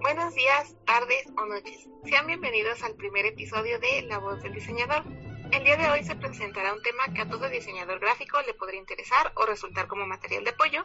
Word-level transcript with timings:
Buenos 0.00 0.34
días, 0.34 0.76
tardes 0.86 1.26
o 1.36 1.44
noches. 1.46 1.88
Sean 2.04 2.26
bienvenidos 2.26 2.82
al 2.82 2.94
primer 2.94 3.26
episodio 3.26 3.78
de 3.78 4.02
La 4.02 4.18
voz 4.18 4.42
del 4.42 4.54
diseñador. 4.54 5.04
El 5.52 5.64
día 5.64 5.76
de 5.76 5.90
hoy 5.90 6.02
se 6.02 6.16
presentará 6.16 6.72
un 6.72 6.82
tema 6.82 7.12
que 7.14 7.22
a 7.22 7.28
todo 7.28 7.48
diseñador 7.48 7.98
gráfico 7.98 8.40
le 8.42 8.54
podría 8.54 8.80
interesar 8.80 9.32
o 9.34 9.44
resultar 9.44 9.86
como 9.86 10.06
material 10.06 10.44
de 10.44 10.50
apoyo, 10.50 10.84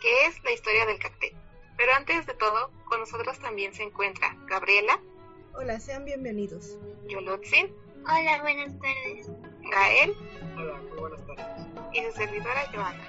que 0.00 0.26
es 0.26 0.42
la 0.42 0.52
historia 0.52 0.86
del 0.86 0.98
cartel. 0.98 1.36
Pero 1.76 1.92
antes 1.94 2.26
de 2.26 2.34
todo, 2.34 2.70
con 2.86 3.00
nosotros 3.00 3.38
también 3.38 3.74
se 3.74 3.82
encuentra 3.82 4.36
Gabriela. 4.46 5.00
Hola, 5.54 5.78
sean 5.78 6.04
bienvenidos. 6.04 6.78
Yolotzin. 7.08 7.72
Hola, 8.06 8.42
buenas 8.42 8.78
tardes. 8.78 9.30
Gael. 9.74 10.16
Hola, 10.56 10.80
muy 10.88 10.98
buenas 10.98 11.26
tardes. 11.26 11.66
Y 11.92 12.04
su 12.04 12.12
servidora 12.12 12.70
Joana. 12.72 13.04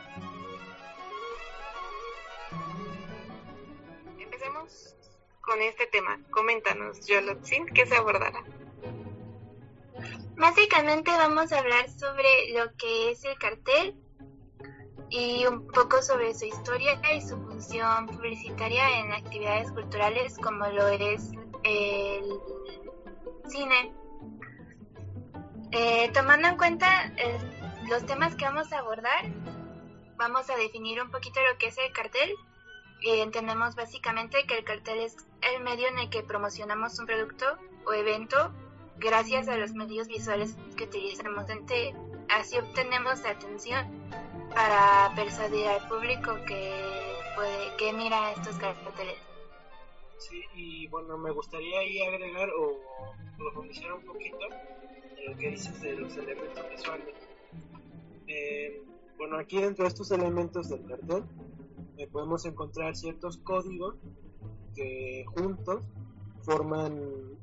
Empecemos 4.18 4.96
con 5.42 5.62
este 5.62 5.86
tema. 5.86 6.20
Coméntanos, 6.32 7.06
Yolotzin, 7.06 7.68
¿qué 7.68 7.86
se 7.86 7.96
abordará? 7.96 8.44
Básicamente 10.38 11.12
vamos 11.12 11.52
a 11.52 11.60
hablar 11.60 11.88
sobre 11.88 12.52
lo 12.58 12.76
que 12.78 13.12
es 13.12 13.24
el 13.26 13.38
cartel 13.38 13.96
y 15.10 15.46
un 15.46 15.68
poco 15.68 16.02
sobre 16.02 16.34
su 16.34 16.46
historia 16.46 17.00
y 17.16 17.22
su 17.22 17.38
función 17.38 18.08
publicitaria 18.08 19.02
en 19.02 19.14
actividades 19.14 19.72
culturales 19.72 20.36
como 20.40 20.66
lo 20.66 20.88
es 20.88 21.30
el 21.64 22.40
cine. 23.50 23.94
Eh, 25.72 26.10
tomando 26.14 26.48
en 26.48 26.58
cuenta 26.58 27.12
los 27.90 28.06
temas 28.06 28.36
que 28.36 28.46
vamos 28.46 28.72
a 28.72 28.80
abordar, 28.80 29.26
vamos 30.18 30.50
a 30.50 30.56
definir 30.56 31.02
un 31.02 31.12
poquito 31.12 31.40
lo 31.42 31.58
que 31.58 31.68
es 31.68 31.78
el 31.78 31.92
cartel. 31.92 32.34
Entendemos 33.02 33.76
básicamente 33.76 34.46
que 34.48 34.58
el 34.58 34.64
cartel 34.64 35.00
es 35.00 35.16
el 35.42 35.62
medio 35.64 35.88
en 35.90 36.00
el 36.00 36.10
que 36.10 36.24
promocionamos 36.24 36.98
un 37.00 37.06
producto 37.06 37.46
o 37.86 37.94
evento 37.94 38.52
gracias 38.98 39.48
a 39.48 39.58
los 39.58 39.74
medios 39.74 40.08
visuales 40.08 40.56
que 40.78 40.86
utilizamos. 40.86 41.46
Así 42.30 42.58
obtenemos 42.58 43.24
atención 43.26 44.10
para 44.54 45.14
persuadir 45.16 45.68
al 45.68 45.88
público 45.88 46.34
que 46.48 47.16
puede 47.36 47.76
que 47.78 47.94
mira 47.94 48.32
estos 48.32 48.56
carteles. 48.56 49.35
Sí, 50.30 50.42
y 50.56 50.88
bueno, 50.88 51.20
me 51.20 51.30
gustaría 51.30 51.80
ahí 51.80 52.02
agregar 52.02 52.50
o 52.50 52.80
profundizar 53.38 53.94
un 53.94 54.06
poquito 54.06 54.40
en 55.18 55.32
lo 55.32 55.38
que 55.38 55.52
dices 55.52 55.80
de 55.82 55.94
los 55.94 56.18
elementos 56.18 56.68
visuales. 56.72 57.16
Eh, 58.28 58.82
bueno, 59.18 59.38
aquí 59.38 59.62
dentro 59.62 59.84
de 59.84 59.90
estos 59.90 60.10
elementos 60.10 60.70
del 60.70 60.84
cartel 60.86 61.26
eh, 61.98 62.08
podemos 62.08 62.44
encontrar 62.46 62.96
ciertos 62.96 63.38
códigos 63.38 63.98
que 64.74 65.26
juntos 65.28 65.86
forman 66.42 67.38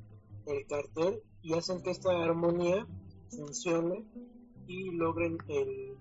el 0.47 0.67
cartel 0.67 1.23
y 1.41 1.55
hacen 1.55 1.83
que 1.83 1.91
esta 1.91 2.11
armonía 2.11 2.87
funcione 3.29 4.05
y 4.67 4.91
logren 4.91 5.39
el, 5.47 5.97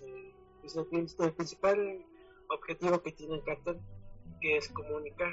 el, 0.00 1.32
principal 1.34 2.06
objetivo 2.48 3.02
que 3.02 3.12
tiene 3.12 3.34
el 3.34 3.44
cartel, 3.44 3.80
que 4.40 4.56
es 4.56 4.68
comunicar. 4.70 5.32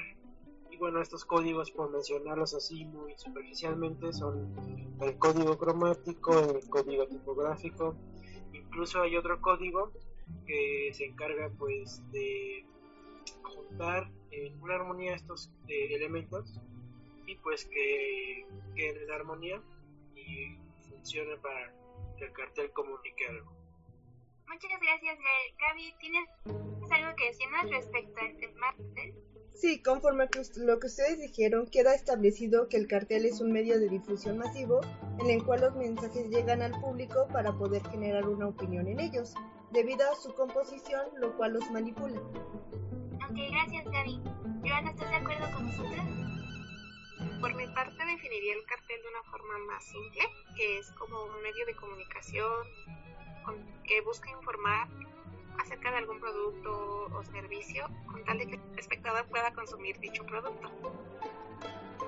Bueno, 0.80 1.02
estos 1.02 1.26
códigos, 1.26 1.70
por 1.72 1.90
mencionarlos 1.90 2.54
así 2.54 2.86
muy 2.86 3.12
superficialmente, 3.18 4.14
son 4.14 4.56
el 5.02 5.18
código 5.18 5.58
cromático, 5.58 6.32
el 6.56 6.66
código 6.70 7.06
tipográfico, 7.06 7.94
incluso 8.54 9.02
hay 9.02 9.14
otro 9.14 9.42
código 9.42 9.92
que 10.46 10.90
se 10.94 11.04
encarga 11.04 11.50
pues 11.58 12.02
de 12.12 12.64
juntar 13.42 14.10
en 14.30 14.58
una 14.62 14.76
armonía 14.76 15.14
estos 15.16 15.50
eh, 15.68 15.94
elementos 15.94 16.58
y 17.26 17.36
pues 17.36 17.66
que 17.66 18.46
queden 18.74 19.02
en 19.02 19.10
armonía 19.10 19.62
y 20.14 20.56
funcione 20.88 21.36
para 21.42 21.74
que 22.16 22.24
el 22.24 22.32
cartel 22.32 22.72
comunique 22.72 23.26
algo. 23.28 23.52
Muchas 24.48 24.80
gracias, 24.80 25.18
Gaby. 25.58 25.94
¿Tienes 26.00 26.26
algo 26.90 27.14
que 27.16 27.26
decirnos 27.26 27.70
respecto 27.70 28.18
al 28.18 28.36
tema 28.38 28.74
Sí, 29.54 29.82
conforme 29.82 30.24
a 30.24 30.28
lo 30.56 30.78
que 30.80 30.86
ustedes 30.86 31.18
dijeron, 31.18 31.66
queda 31.66 31.94
establecido 31.94 32.68
que 32.68 32.78
el 32.78 32.88
cartel 32.88 33.26
es 33.26 33.40
un 33.40 33.52
medio 33.52 33.78
de 33.78 33.88
difusión 33.88 34.38
masivo 34.38 34.80
en 35.18 35.28
el 35.28 35.44
cual 35.44 35.60
los 35.60 35.76
mensajes 35.76 36.28
llegan 36.30 36.62
al 36.62 36.72
público 36.80 37.28
para 37.32 37.52
poder 37.52 37.82
generar 37.90 38.26
una 38.26 38.48
opinión 38.48 38.88
en 38.88 39.00
ellos, 39.00 39.34
debido 39.70 40.10
a 40.10 40.16
su 40.16 40.32
composición, 40.34 41.02
lo 41.18 41.36
cual 41.36 41.52
los 41.52 41.70
manipula. 41.70 42.18
Ok, 42.18 43.36
gracias 43.50 43.84
Gaby. 43.84 44.22
Joana, 44.62 44.90
¿estás 44.90 45.10
de 45.10 45.16
acuerdo 45.16 45.46
con 45.54 45.66
nosotros? 45.66 46.20
Por 47.40 47.54
mi 47.54 47.66
parte 47.68 48.04
definiría 48.06 48.54
el 48.54 48.64
cartel 48.64 49.02
de 49.02 49.08
una 49.08 49.22
forma 49.30 49.58
más 49.66 49.84
simple, 49.84 50.22
que 50.56 50.78
es 50.78 50.90
como 50.92 51.22
un 51.24 51.42
medio 51.42 51.66
de 51.66 51.74
comunicación 51.74 52.66
que 53.84 54.00
busca 54.02 54.30
informar 54.30 54.88
acerca 55.60 55.90
de 55.90 55.98
algún 55.98 56.20
producto 56.20 57.06
o 57.14 57.22
servicio 57.24 57.86
con 58.06 58.24
tal 58.24 58.38
de 58.38 58.46
que 58.46 58.54
el 58.54 58.78
espectador 58.78 59.26
pueda 59.28 59.52
consumir 59.52 59.98
dicho 60.00 60.24
producto. 60.24 60.70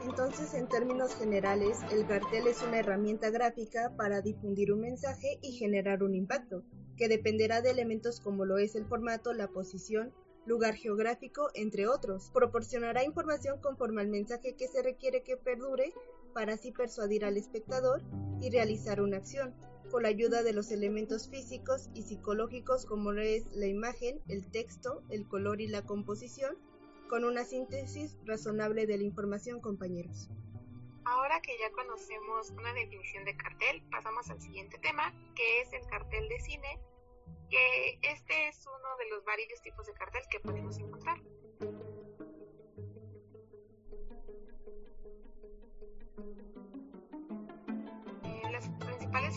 Entonces, 0.04 0.54
en 0.54 0.68
términos 0.68 1.14
generales, 1.14 1.80
el 1.92 2.06
cartel 2.06 2.48
es 2.48 2.62
una 2.62 2.78
herramienta 2.78 3.30
gráfica 3.30 3.92
para 3.96 4.20
difundir 4.20 4.72
un 4.72 4.80
mensaje 4.80 5.38
y 5.42 5.52
generar 5.52 6.02
un 6.02 6.14
impacto, 6.14 6.64
que 6.96 7.08
dependerá 7.08 7.60
de 7.60 7.70
elementos 7.70 8.20
como 8.20 8.44
lo 8.44 8.58
es 8.58 8.74
el 8.74 8.86
formato, 8.86 9.32
la 9.32 9.48
posición, 9.48 10.12
lugar 10.44 10.74
geográfico, 10.74 11.50
entre 11.54 11.86
otros. 11.86 12.30
Proporcionará 12.34 13.04
información 13.04 13.60
conforme 13.60 14.00
al 14.00 14.08
mensaje 14.08 14.56
que 14.56 14.66
se 14.66 14.82
requiere 14.82 15.22
que 15.22 15.36
perdure 15.36 15.92
para 16.34 16.54
así 16.54 16.72
persuadir 16.72 17.24
al 17.24 17.36
espectador 17.36 18.02
y 18.40 18.50
realizar 18.50 19.00
una 19.00 19.18
acción 19.18 19.54
con 19.92 20.04
la 20.04 20.08
ayuda 20.08 20.42
de 20.42 20.54
los 20.54 20.72
elementos 20.72 21.28
físicos 21.28 21.90
y 21.94 22.02
psicológicos 22.02 22.86
como 22.86 23.12
es 23.12 23.46
la 23.52 23.66
imagen, 23.66 24.22
el 24.26 24.50
texto, 24.50 25.02
el 25.10 25.28
color 25.28 25.60
y 25.60 25.68
la 25.68 25.82
composición, 25.82 26.56
con 27.10 27.24
una 27.24 27.44
síntesis 27.44 28.16
razonable 28.24 28.86
de 28.86 28.96
la 28.96 29.04
información, 29.04 29.60
compañeros. 29.60 30.30
Ahora 31.04 31.42
que 31.42 31.52
ya 31.58 31.70
conocemos 31.72 32.50
una 32.52 32.72
definición 32.72 33.26
de 33.26 33.36
cartel, 33.36 33.82
pasamos 33.90 34.30
al 34.30 34.40
siguiente 34.40 34.78
tema, 34.78 35.12
que 35.36 35.60
es 35.60 35.72
el 35.74 35.86
cartel 35.90 36.26
de 36.26 36.40
cine, 36.40 36.80
que 37.50 37.98
este 38.02 38.48
es 38.48 38.64
uno 38.66 38.96
de 38.96 39.10
los 39.10 39.22
varios 39.26 39.60
tipos 39.60 39.86
de 39.86 39.92
cartel 39.92 40.22
que 40.30 40.40
podemos 40.40 40.78
encontrar. 40.78 40.91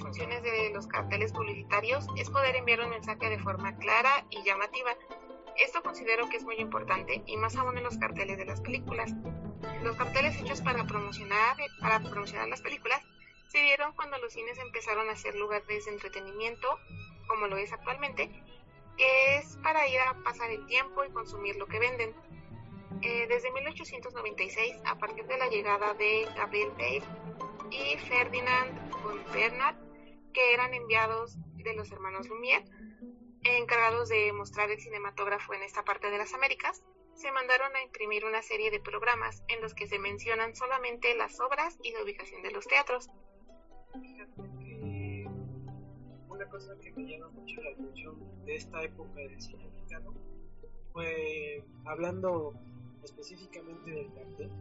Funciones 0.05 0.43
de 0.43 0.69
los 0.69 0.85
carteles 0.85 1.31
publicitarios 1.31 2.05
es 2.15 2.29
poder 2.29 2.55
enviar 2.55 2.79
un 2.81 2.91
mensaje 2.91 3.27
de 3.27 3.39
forma 3.39 3.75
clara 3.77 4.23
y 4.29 4.43
llamativa. 4.43 4.95
Esto 5.57 5.81
considero 5.81 6.29
que 6.29 6.37
es 6.37 6.43
muy 6.43 6.57
importante 6.57 7.23
y 7.25 7.37
más 7.37 7.55
aún 7.55 7.75
en 7.75 7.83
los 7.83 7.97
carteles 7.97 8.37
de 8.37 8.45
las 8.45 8.61
películas. 8.61 9.11
Los 9.81 9.95
carteles 9.95 10.39
hechos 10.39 10.61
para 10.61 10.85
promocionar, 10.85 11.57
para 11.81 11.99
promocionar 12.01 12.47
las 12.47 12.61
películas 12.61 13.01
se 13.47 13.57
dieron 13.63 13.93
cuando 13.93 14.19
los 14.19 14.31
cines 14.31 14.59
empezaron 14.59 15.09
a 15.09 15.15
ser 15.15 15.33
lugares 15.35 15.85
de 15.85 15.91
entretenimiento, 15.91 16.67
como 17.27 17.47
lo 17.47 17.57
es 17.57 17.73
actualmente, 17.73 18.29
que 18.97 19.37
es 19.37 19.57
para 19.63 19.87
ir 19.87 19.99
a 20.01 20.13
pasar 20.23 20.51
el 20.51 20.67
tiempo 20.67 21.03
y 21.03 21.09
consumir 21.09 21.55
lo 21.55 21.65
que 21.65 21.79
venden. 21.79 22.13
Eh, 23.01 23.25
desde 23.27 23.51
1896, 23.51 24.83
a 24.85 24.99
partir 24.99 25.25
de 25.25 25.37
la 25.39 25.47
llegada 25.47 25.95
de 25.95 26.27
Gabriel 26.35 26.69
Bale 26.77 27.03
y 27.71 27.97
Ferdinand 27.97 28.91
von 29.01 29.19
Bernard, 29.33 29.84
que 30.35 30.53
eran 30.53 30.73
enviados 30.73 31.37
de 31.55 31.73
los 31.73 31.89
hermanos 31.93 32.27
Lumière, 32.27 32.65
encargados 33.41 34.09
de 34.09 34.33
mostrar 34.33 34.69
el 34.69 34.81
cinematógrafo 34.81 35.53
en 35.53 35.63
esta 35.63 35.83
parte 35.85 36.11
de 36.11 36.17
las 36.17 36.33
Américas, 36.33 36.83
se 37.13 37.31
mandaron 37.31 37.73
a 37.73 37.81
imprimir 37.81 38.25
una 38.25 38.41
serie 38.41 38.69
de 38.69 38.81
programas 38.81 39.41
en 39.47 39.61
los 39.61 39.73
que 39.73 39.87
se 39.87 39.97
mencionan 39.97 40.53
solamente 40.53 41.15
las 41.15 41.39
obras 41.39 41.79
y 41.81 41.93
la 41.93 42.03
ubicación 42.03 42.43
de 42.43 42.51
los 42.51 42.67
teatros. 42.67 43.09
una 46.27 46.49
cosa 46.49 46.77
que 46.81 46.91
me 46.91 47.09
llama 47.09 47.29
mucho 47.29 47.61
la 47.61 47.69
atención 47.71 48.45
de 48.45 48.55
esta 48.55 48.83
época 48.83 49.13
del 49.13 49.41
cine 49.41 49.69
mexicano 49.69 50.13
fue, 50.91 51.63
hablando 51.85 52.53
específicamente 53.05 53.89
del 53.89 54.13
cartel, 54.13 54.51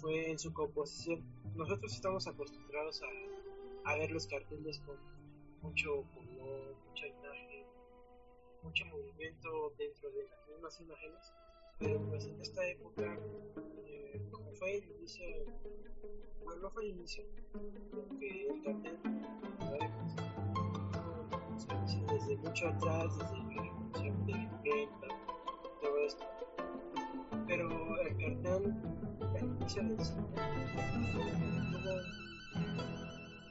fue 0.00 0.30
en 0.30 0.38
su 0.38 0.52
composición. 0.52 1.24
Nosotros 1.56 1.92
estamos 1.92 2.28
acostumbrados 2.28 3.02
a, 3.02 3.06
a 3.84 3.96
ver 3.96 4.10
los 4.10 4.26
carteles 4.26 4.78
con 4.80 4.96
mucho 5.62 6.04
color, 6.14 6.76
mucha 6.88 7.06
imagen, 7.06 7.66
mucho 8.62 8.84
movimiento 8.86 9.72
dentro 9.78 10.10
de 10.10 10.28
las 10.28 10.48
mismas 10.48 10.80
imágenes, 10.80 11.32
pero 11.78 12.00
pues 12.08 12.26
en 12.26 12.40
esta 12.40 12.66
época, 12.66 13.18
eh, 13.86 14.20
como 14.30 14.52
fue 14.52 14.78
el 14.78 14.90
inicio, 14.98 15.26
bueno, 16.44 16.62
no 16.62 16.70
fue 16.70 16.84
el 16.84 16.90
inicio, 16.90 17.24
porque 17.90 18.46
el 18.48 18.62
cartel, 18.62 18.98
sabemos, 19.58 20.14
pues, 21.66 22.06
desde 22.06 22.36
mucho 22.36 22.68
atrás, 22.68 23.18
desde 23.18 23.36
la 23.36 23.62
revolución 23.62 24.26
de 24.26 24.32
la 24.32 24.42
imprenta, 24.42 25.06
todo 25.80 25.98
esto, 25.98 26.24
pero 27.46 28.00
el 28.02 28.16
cartel, 28.16 28.74
al 29.34 29.44
inicio 29.44 29.82
del 29.82 30.00
siglo, 30.04 30.28
tuvo 31.72 32.21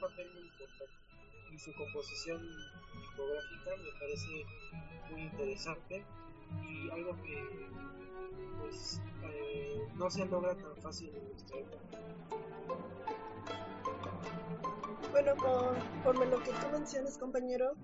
papel 0.02 0.26
muy 0.34 0.42
importante 0.42 0.94
y 1.52 1.58
su 1.58 1.72
composición 1.74 2.40
tipográfica 2.92 3.70
me 3.76 4.00
parece 4.00 4.46
muy 5.12 5.22
interesante 5.22 6.04
y 6.68 6.90
algo 6.90 7.16
que 7.22 7.68
pues 8.58 9.00
eh, 9.22 9.88
no 9.94 10.10
se 10.10 10.26
logra 10.26 10.56
tan 10.56 10.76
fácil 10.78 11.14
en 11.14 11.28
nuestra. 11.28 11.58
Bueno, 15.12 15.36
conforme 15.36 16.26
lo 16.26 16.42
que 16.42 16.50
tú 16.50 16.68
mencionas, 16.72 17.18
compañero, 17.18 17.76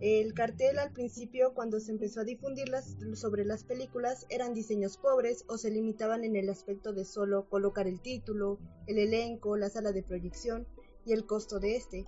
el 0.00 0.32
cartel 0.32 0.78
al 0.78 0.92
principio, 0.92 1.52
cuando 1.52 1.80
se 1.80 1.90
empezó 1.90 2.20
a 2.20 2.24
difundir 2.24 2.68
las, 2.68 2.96
sobre 3.14 3.44
las 3.44 3.64
películas, 3.64 4.24
eran 4.30 4.54
diseños 4.54 4.96
pobres 4.96 5.44
o 5.48 5.58
se 5.58 5.70
limitaban 5.70 6.24
en 6.24 6.36
el 6.36 6.48
aspecto 6.48 6.94
de 6.94 7.04
solo 7.04 7.48
colocar 7.48 7.86
el 7.86 8.00
título, 8.00 8.60
el 8.86 8.98
elenco, 8.98 9.56
la 9.56 9.68
sala 9.68 9.92
de 9.92 10.02
proyección 10.02 10.66
y 11.06 11.12
el 11.12 11.24
costo 11.24 11.58
de 11.60 11.76
este. 11.76 12.04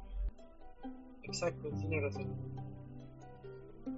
Exacto, 1.22 1.70
tiene 1.70 2.00
razón. 2.00 2.36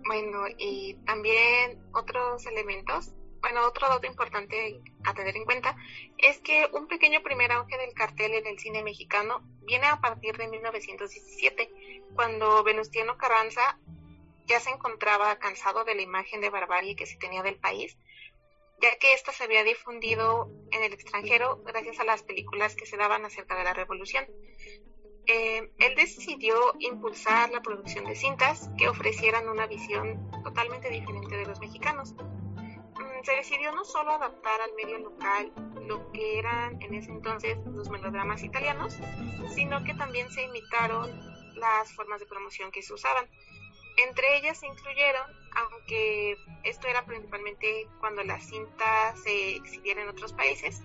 Bueno, 0.07 0.45
y 0.59 0.95
también 1.07 1.83
otros 1.93 2.47
elementos. 2.47 3.13
Bueno, 3.41 3.67
otro 3.67 3.89
dato 3.89 4.07
importante 4.07 4.83
a 5.05 5.15
tener 5.15 5.35
en 5.35 5.45
cuenta 5.47 5.75
es 6.19 6.39
que 6.41 6.69
un 6.75 6.87
pequeño 6.87 7.23
primer 7.23 7.51
auge 7.53 7.79
del 7.79 7.95
cartel 7.95 8.35
en 8.35 8.47
el 8.47 8.59
cine 8.59 8.83
mexicano 8.83 9.43
viene 9.63 9.87
a 9.87 10.01
partir 10.01 10.37
de 10.37 10.49
1917, 10.49 11.71
cuando 12.15 12.63
Venustiano 12.63 13.17
Carranza 13.17 13.79
ya 14.47 14.61
se 14.61 14.71
encontraba 14.71 15.39
cansado 15.39 15.85
de 15.85 15.95
la 15.95 16.03
imagen 16.03 16.41
de 16.43 16.51
barbarie 16.51 16.97
que 16.97 17.07
se 17.07 17.17
tenía 17.17 17.43
del 17.43 17.57
país, 17.57 17.97
ya 18.83 18.97
que 18.99 19.15
ésta 19.15 19.33
se 19.33 19.45
había 19.45 19.65
difundido 19.65 20.51
en 20.73 20.83
el 20.83 20.93
extranjero 20.93 21.63
gracias 21.65 22.01
a 22.01 22.05
las 22.05 22.23
películas 22.23 22.75
que 22.75 22.87
se 22.87 22.97
daban 22.97 23.25
acerca 23.25 23.57
de 23.57 23.65
la 23.65 23.75
revolución. 23.75 24.27
Eh, 25.27 25.71
él 25.79 25.95
decidió 25.97 26.57
impulsar 26.79 27.51
la 27.51 27.61
producción 27.63 28.05
de 28.05 28.17
cintas 28.17 28.71
que 28.77 28.89
ofrecieran 28.89 29.49
una 29.49 29.67
visión 29.67 30.31
totalmente 30.43 30.91
diferente 30.91 31.37
de 31.37 31.47
los 31.47 31.61
mexicanos. 31.61 32.15
Mm, 32.15 33.25
se 33.25 33.33
decidió 33.33 33.73
no 33.73 33.85
solo 33.85 34.13
adaptar 34.13 34.61
al 34.61 34.75
medio 34.75 34.99
local 34.99 35.53
lo 35.87 36.11
que 36.13 36.39
eran 36.39 36.81
en 36.83 36.95
ese 36.95 37.11
entonces 37.11 37.59
los 37.67 37.89
melodramas 37.91 38.43
italianos, 38.43 38.97
sino 39.55 39.85
que 39.85 39.95
también 39.95 40.31
se 40.31 40.43
imitaron 40.43 41.11
las 41.55 41.93
formas 41.93 42.21
de 42.21 42.27
promoción 42.27 42.71
que 42.71 42.83
se 42.83 42.93
usaban. 42.93 43.29
Entre 43.97 44.39
ellas 44.39 44.59
se 44.59 44.67
incluyeron, 44.67 45.27
aunque 45.57 46.37
esto 46.65 46.89
era 46.89 47.05
principalmente 47.05 47.89
cuando 48.01 48.23
la 48.25 48.41
cinta 48.41 49.15
se 49.17 49.57
exhibiera 49.57 50.03
en 50.03 50.09
otros 50.09 50.33
países, 50.33 50.83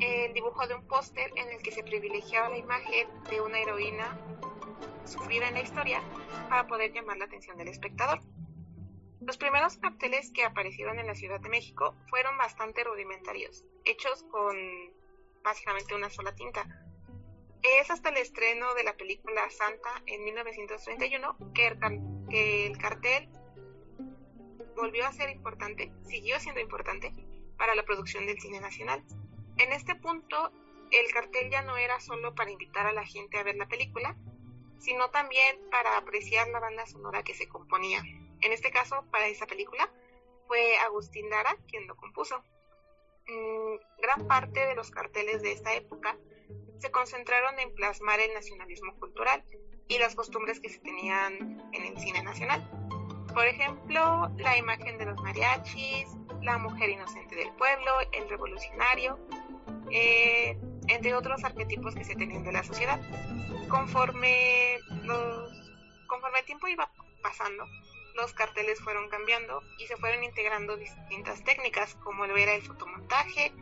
el 0.00 0.32
dibujo 0.32 0.66
de 0.66 0.74
un 0.74 0.86
póster 0.86 1.30
en 1.36 1.50
el 1.50 1.62
que 1.62 1.72
se 1.72 1.82
privilegiaba 1.82 2.48
la 2.48 2.58
imagen 2.58 3.08
de 3.30 3.40
una 3.40 3.58
heroína 3.58 4.18
sufrida 5.04 5.48
en 5.48 5.54
la 5.54 5.60
historia 5.60 6.02
para 6.48 6.66
poder 6.66 6.92
llamar 6.92 7.16
la 7.18 7.26
atención 7.26 7.56
del 7.56 7.68
espectador. 7.68 8.20
Los 9.20 9.38
primeros 9.38 9.78
carteles 9.78 10.30
que 10.32 10.44
aparecieron 10.44 10.98
en 10.98 11.06
la 11.06 11.14
Ciudad 11.14 11.40
de 11.40 11.48
México 11.48 11.96
fueron 12.08 12.36
bastante 12.36 12.84
rudimentarios, 12.84 13.64
hechos 13.84 14.22
con 14.24 14.56
básicamente 15.42 15.94
una 15.94 16.10
sola 16.10 16.34
tinta. 16.34 16.66
Es 17.62 17.90
hasta 17.90 18.10
el 18.10 18.18
estreno 18.18 18.74
de 18.74 18.84
la 18.84 18.94
película 18.94 19.48
Santa 19.50 20.02
en 20.06 20.24
1931 20.24 21.52
que 21.54 21.68
el, 21.68 21.78
que 22.28 22.66
el 22.66 22.76
cartel 22.76 23.30
volvió 24.76 25.06
a 25.06 25.12
ser 25.12 25.30
importante, 25.30 25.90
siguió 26.02 26.38
siendo 26.40 26.60
importante 26.60 27.12
para 27.56 27.74
la 27.74 27.84
producción 27.84 28.26
del 28.26 28.40
cine 28.40 28.60
nacional. 28.60 29.02
En 29.58 29.72
este 29.72 29.94
punto, 29.94 30.50
el 30.90 31.12
cartel 31.12 31.50
ya 31.50 31.62
no 31.62 31.76
era 31.76 32.00
solo 32.00 32.34
para 32.34 32.50
invitar 32.50 32.86
a 32.86 32.92
la 32.92 33.04
gente 33.04 33.38
a 33.38 33.42
ver 33.42 33.56
la 33.56 33.66
película, 33.66 34.16
sino 34.78 35.10
también 35.10 35.58
para 35.70 35.96
apreciar 35.96 36.48
la 36.48 36.60
banda 36.60 36.86
sonora 36.86 37.22
que 37.22 37.34
se 37.34 37.48
componía. 37.48 38.02
En 38.40 38.52
este 38.52 38.70
caso, 38.70 39.04
para 39.10 39.26
esa 39.26 39.46
película, 39.46 39.90
fue 40.46 40.76
Agustín 40.78 41.30
Lara 41.30 41.56
quien 41.68 41.86
lo 41.86 41.96
compuso. 41.96 42.42
Mm, 43.26 43.76
gran 44.02 44.28
parte 44.28 44.66
de 44.66 44.74
los 44.74 44.90
carteles 44.90 45.40
de 45.42 45.52
esta 45.52 45.72
época 45.72 46.18
se 46.78 46.90
concentraron 46.90 47.58
en 47.58 47.74
plasmar 47.74 48.20
el 48.20 48.34
nacionalismo 48.34 48.94
cultural 48.98 49.42
y 49.88 49.98
las 49.98 50.14
costumbres 50.14 50.60
que 50.60 50.68
se 50.68 50.80
tenían 50.80 51.62
en 51.72 51.84
el 51.84 51.98
cine 51.98 52.22
nacional. 52.22 52.68
Por 53.32 53.46
ejemplo, 53.46 54.30
la 54.36 54.58
imagen 54.58 54.98
de 54.98 55.06
los 55.06 55.20
mariachis, 55.22 56.08
la 56.42 56.58
mujer 56.58 56.90
inocente 56.90 57.34
del 57.34 57.50
pueblo, 57.54 57.90
el 58.12 58.28
revolucionario, 58.28 59.18
eh, 59.90 60.58
entre 60.88 61.14
otros 61.14 61.44
arquetipos 61.44 61.94
que 61.94 62.04
se 62.04 62.14
tenían 62.14 62.44
de 62.44 62.52
la 62.52 62.62
sociedad. 62.62 63.00
Conforme, 63.68 64.78
los, 65.02 65.52
conforme 66.06 66.40
el 66.40 66.44
tiempo 66.44 66.68
iba 66.68 66.90
pasando, 67.22 67.64
los 68.14 68.32
carteles 68.32 68.80
fueron 68.80 69.08
cambiando 69.08 69.62
y 69.78 69.86
se 69.86 69.96
fueron 69.96 70.22
integrando 70.22 70.76
distintas 70.76 71.42
técnicas, 71.42 71.96
como 71.96 72.26
lo 72.26 72.36
era 72.36 72.54
el 72.54 72.62
fotomontaje, 72.62 73.52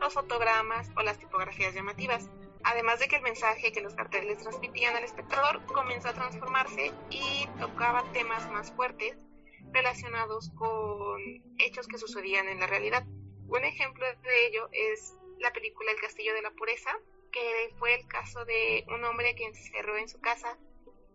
los 0.00 0.14
fotogramas 0.14 0.90
o 0.96 1.02
las 1.02 1.18
tipografías 1.18 1.74
llamativas. 1.74 2.28
Además 2.64 3.00
de 3.00 3.08
que 3.08 3.16
el 3.16 3.22
mensaje 3.22 3.72
que 3.72 3.80
los 3.80 3.94
carteles 3.94 4.38
transmitían 4.38 4.94
al 4.94 5.04
espectador 5.04 5.64
comenzó 5.66 6.08
a 6.08 6.12
transformarse 6.12 6.92
y 7.10 7.46
tocaba 7.58 8.04
temas 8.12 8.48
más 8.50 8.70
fuertes 8.72 9.16
relacionados 9.72 10.50
con 10.50 11.20
hechos 11.58 11.88
que 11.88 11.98
sucedían 11.98 12.48
en 12.48 12.60
la 12.60 12.66
realidad. 12.66 13.04
Un 13.48 13.64
ejemplo 13.64 14.06
de 14.06 14.46
ello 14.46 14.68
es 14.72 15.16
la 15.42 15.52
película 15.52 15.90
El 15.90 16.00
Castillo 16.00 16.32
de 16.34 16.42
la 16.42 16.52
Pureza, 16.52 16.96
que 17.32 17.74
fue 17.78 17.94
el 17.94 18.06
caso 18.06 18.44
de 18.44 18.84
un 18.88 19.04
hombre 19.04 19.34
que 19.34 19.44
encerró 19.44 19.96
en 19.96 20.08
su 20.08 20.20
casa 20.20 20.56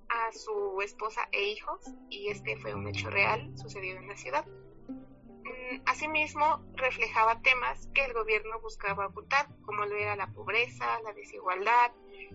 a 0.09 0.31
su 0.33 0.81
esposa 0.81 1.27
e 1.31 1.43
hijos 1.49 1.81
y 2.09 2.29
este 2.29 2.57
fue 2.57 2.73
un 2.73 2.87
hecho 2.87 3.09
real 3.09 3.57
sucedido 3.57 3.97
en 3.99 4.07
la 4.07 4.17
ciudad. 4.17 4.45
Mm, 4.45 5.81
asimismo, 5.85 6.65
reflejaba 6.73 7.41
temas 7.41 7.87
que 7.93 8.03
el 8.03 8.13
gobierno 8.13 8.59
buscaba 8.59 9.07
ocultar, 9.07 9.47
como 9.65 9.85
lo 9.85 9.95
era 9.95 10.15
la 10.15 10.27
pobreza, 10.27 10.99
la 11.01 11.13
desigualdad, 11.13 11.91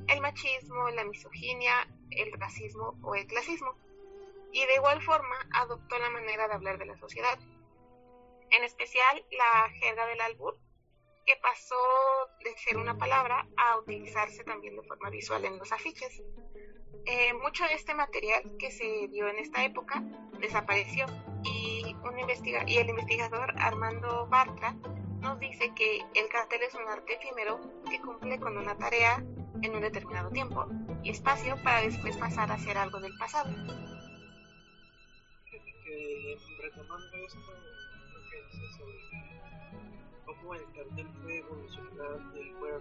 el 0.08 0.20
machismo, 0.22 0.88
la 0.90 1.04
misoginia, 1.04 1.88
el 2.10 2.32
racismo 2.32 2.98
o 3.02 3.14
el 3.14 3.26
clasismo. 3.26 3.74
Y 4.52 4.64
de 4.64 4.74
igual 4.76 5.02
forma 5.02 5.36
adoptó 5.52 5.98
la 5.98 6.10
manera 6.10 6.48
de 6.48 6.54
hablar 6.54 6.78
de 6.78 6.86
la 6.86 6.96
sociedad, 6.96 7.38
en 8.50 8.64
especial 8.64 9.24
la 9.30 9.70
jerga 9.80 10.06
del 10.06 10.20
albur, 10.20 10.58
que 11.26 11.36
pasó 11.36 11.76
de 12.44 12.56
ser 12.58 12.76
una 12.76 12.96
palabra 12.96 13.46
a 13.56 13.78
utilizarse 13.78 14.44
también 14.44 14.76
de 14.76 14.82
forma 14.82 15.10
visual 15.10 15.44
en 15.44 15.58
los 15.58 15.72
afiches. 15.72 16.22
Eh, 17.04 17.32
mucho 17.34 17.64
de 17.64 17.74
este 17.74 17.94
material 17.94 18.42
que 18.58 18.70
se 18.70 19.08
dio 19.08 19.28
en 19.28 19.38
esta 19.38 19.64
época 19.64 20.02
desapareció 20.40 21.06
y, 21.44 21.96
un 22.04 22.18
investiga 22.18 22.64
y 22.66 22.78
el 22.78 22.90
investigador 22.90 23.54
Armando 23.58 24.26
Bartra 24.26 24.74
nos 25.20 25.38
dice 25.38 25.72
que 25.74 26.00
el 26.14 26.28
cartel 26.28 26.62
es 26.62 26.74
un 26.74 26.86
arte 26.88 27.14
efímero 27.14 27.60
que 27.88 28.00
cumple 28.00 28.38
con 28.40 28.58
una 28.58 28.76
tarea 28.76 29.24
en 29.62 29.74
un 29.74 29.80
determinado 29.80 30.30
tiempo 30.30 30.66
y 31.02 31.10
espacio 31.10 31.56
para 31.62 31.82
después 31.82 32.16
pasar 32.16 32.50
a 32.50 32.58
ser 32.58 32.76
algo 32.76 33.00
del 33.00 33.16
pasado. 33.18 33.50
retomando 36.62 37.16
esto, 37.26 37.71
cómo 40.42 40.54
el 40.54 40.64
cartel 40.72 41.08
fue 41.22 41.38
evolucionando 41.38 42.42
y 42.42 42.50
fue 42.52 42.78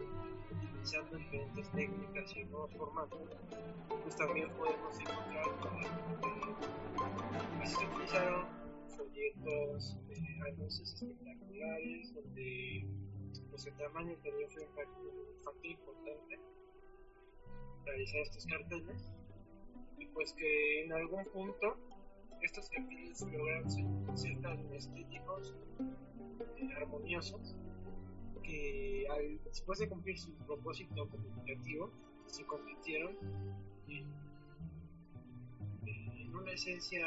utilizando 0.51 1.17
diferentes 1.17 1.71
técnicas 1.71 2.35
y 2.35 2.43
nuevos 2.45 2.73
formatos, 2.75 3.21
pues 4.03 4.15
también 4.15 4.49
podemos 4.51 4.99
encontrar 4.99 5.45
que 7.59 7.67
se 7.67 7.85
utilizaron 7.85 8.45
folletos, 8.97 9.97
eh, 10.09 10.39
anuncios 10.47 10.93
espectaculares, 10.93 12.13
donde 12.13 12.87
pues, 13.49 13.65
el 13.67 13.77
tamaño 13.77 14.15
fue 14.21 14.31
un 14.31 14.73
factor, 14.73 15.11
importante 15.63 16.39
realizar 17.85 18.21
estos 18.21 18.45
carteles 18.45 19.11
y 19.99 20.05
pues 20.07 20.33
que 20.33 20.85
en 20.85 20.93
algún 20.93 21.23
punto 21.25 21.77
estos 22.41 22.69
carteles 22.69 23.21
lograron 23.21 23.69
ser 24.17 24.41
tan 24.41 24.59
estéticos 24.73 25.55
armoniosos 26.77 27.55
que 28.43 29.07
después 29.45 29.79
de 29.79 29.89
cumplir 29.89 30.17
su 30.17 30.33
propósito 30.45 31.07
comunicativo 31.09 31.91
se 32.25 32.45
convirtieron 32.45 33.15
en, 33.87 34.21
una 36.35 36.53
esencia 36.53 37.05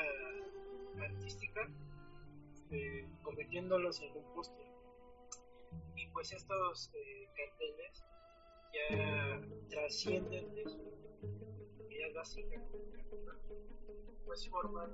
artística 1.00 1.68
eh, 2.70 3.06
convirtiéndolos 3.22 4.00
en 4.02 4.16
un 4.16 4.34
póster. 4.34 4.66
Y 5.96 6.06
pues 6.08 6.32
estos 6.32 6.90
eh, 6.94 7.28
carteles 7.36 8.04
ya 8.72 9.40
trascienden 9.70 10.54
de 10.54 10.64
su 10.68 10.94
unidad 11.94 12.14
básica 12.14 12.60
pues 14.26 14.48
forman 14.48 14.90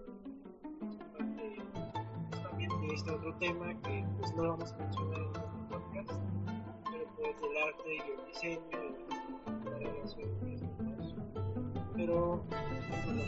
este 2.93 3.11
otro 3.11 3.35
tema 3.37 3.81
que 3.83 4.05
pues 4.19 4.35
no 4.35 4.49
vamos 4.49 4.73
a 4.73 4.77
mencionar 4.77 5.21
en 5.21 5.27
este 5.29 5.41
podcast, 5.71 6.21
pero 6.91 7.05
pues 7.17 7.41
del 7.41 7.57
arte 7.57 7.95
y 7.95 8.01
el 8.01 8.27
diseño, 8.27 8.61
pero 11.97 12.45
bueno, 13.05 13.23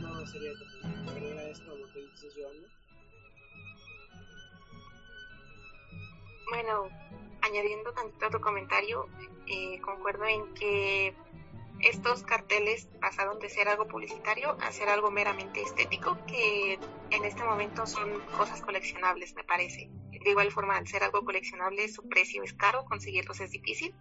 no 0.00 0.26
sería 0.26 0.52
como 0.58 1.10
agregar 1.10 1.48
esto 1.50 1.76
lo 1.76 1.92
que 1.92 2.00
dices, 2.00 2.34
Joana. 2.34 2.66
Bueno, 6.50 6.88
añadiendo 7.42 7.92
tantito 7.92 8.26
a 8.26 8.30
tu 8.30 8.40
comentario, 8.40 9.06
eh, 9.46 9.80
concuerdo 9.82 10.24
en 10.24 10.54
que 10.54 11.14
estos 11.84 12.22
carteles 12.22 12.88
pasaron 13.00 13.38
de 13.38 13.50
ser 13.50 13.68
algo 13.68 13.86
publicitario 13.86 14.56
a 14.60 14.72
ser 14.72 14.88
algo 14.88 15.10
meramente 15.10 15.62
estético, 15.62 16.16
que 16.26 16.78
en 17.10 17.24
este 17.24 17.44
momento 17.44 17.86
son 17.86 18.20
cosas 18.36 18.62
coleccionables, 18.62 19.34
me 19.34 19.44
parece. 19.44 19.90
De 20.10 20.30
igual 20.30 20.50
forma, 20.50 20.76
al 20.76 20.86
ser 20.86 21.04
algo 21.04 21.24
coleccionable, 21.24 21.88
su 21.88 22.08
precio 22.08 22.42
es 22.42 22.54
caro, 22.54 22.86
conseguirlos 22.86 23.40
es 23.40 23.50
difícil, 23.50 23.94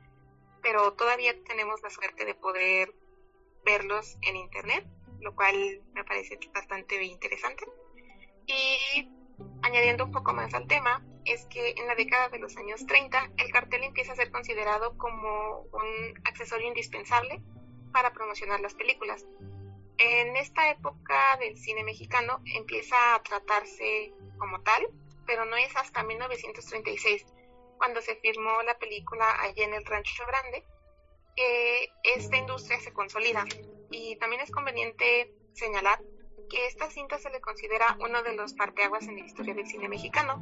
pero 0.61 0.93
todavía 0.93 1.35
tenemos 1.43 1.81
la 1.83 1.89
suerte 1.89 2.23
de 2.23 2.35
poder 2.35 2.93
verlos 3.65 4.17
en 4.21 4.37
internet, 4.37 4.87
lo 5.19 5.35
cual 5.35 5.81
me 5.93 6.05
parece 6.05 6.39
bastante 6.53 7.03
interesante. 7.03 7.65
Y 8.47 9.09
añadiendo 9.61 10.05
un 10.05 10.11
poco 10.11 10.33
más 10.33 10.53
al 10.53 10.67
tema, 10.67 11.05
es 11.25 11.45
que 11.47 11.71
en 11.77 11.87
la 11.87 11.95
década 11.95 12.29
de 12.29 12.39
los 12.39 12.55
años 12.57 12.85
30 12.85 13.31
el 13.37 13.51
cartel 13.51 13.83
empieza 13.83 14.13
a 14.13 14.15
ser 14.15 14.31
considerado 14.31 14.97
como 14.97 15.67
un 15.71 16.17
accesorio 16.25 16.67
indispensable 16.67 17.41
para 17.93 18.11
promocionar 18.11 18.59
las 18.59 18.73
películas. 18.73 19.25
En 19.97 20.35
esta 20.35 20.69
época 20.69 21.37
del 21.39 21.57
cine 21.57 21.83
mexicano 21.83 22.41
empieza 22.55 23.15
a 23.15 23.23
tratarse 23.23 24.11
como 24.37 24.59
tal, 24.61 24.85
pero 25.25 25.45
no 25.45 25.55
es 25.55 25.73
hasta 25.77 26.03
1936, 26.03 27.25
cuando 27.77 28.01
se 28.01 28.15
filmó 28.17 28.61
la 28.63 28.77
película 28.77 29.25
Allí 29.41 29.61
en 29.61 29.73
el 29.73 29.85
Rancho 29.85 30.25
Grande, 30.25 30.65
que 31.35 31.89
esta 32.03 32.37
industria 32.37 32.79
se 32.79 32.91
consolida. 32.91 33.45
Y 33.91 34.15
también 34.17 34.41
es 34.41 34.51
conveniente 34.51 35.33
señalar 35.53 36.01
que 36.49 36.67
esta 36.67 36.89
cinta 36.89 37.17
se 37.19 37.29
le 37.29 37.39
considera 37.39 37.97
uno 37.99 38.21
de 38.23 38.33
los 38.33 38.53
parteaguas 38.53 39.07
en 39.07 39.15
la 39.15 39.25
historia 39.25 39.53
del 39.53 39.67
cine 39.67 39.87
mexicano. 39.87 40.37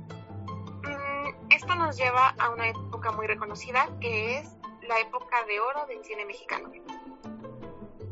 Mm, 0.83 1.51
esto 1.51 1.75
nos 1.75 1.97
lleva 1.97 2.29
a 2.39 2.49
una 2.49 2.69
época 2.69 3.11
muy 3.11 3.27
reconocida, 3.27 3.89
que 3.99 4.39
es 4.39 4.49
la 4.87 4.99
época 4.99 5.43
de 5.45 5.59
oro 5.59 5.85
del 5.85 6.03
cine 6.03 6.25
mexicano. 6.25 6.71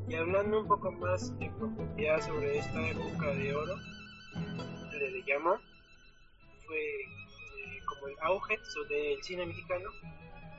Y 0.10 0.16
hablando 0.16 0.62
un 0.62 0.68
poco 0.68 0.92
más 0.92 1.32
en 1.40 1.54
profundidad 1.54 2.20
sobre 2.26 2.58
esta 2.58 2.90
época 2.90 3.28
de 3.28 3.54
oro, 3.54 3.76
le, 4.92 5.12
le 5.12 5.24
llamo, 5.28 5.56
fue 6.66 6.80
eh, 6.80 7.80
como 7.86 8.08
el 8.08 8.16
auge 8.22 8.58
del 8.90 9.22
cine 9.22 9.46
mexicano, 9.46 9.92